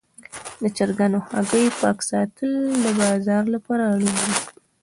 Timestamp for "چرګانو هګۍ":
0.77-1.65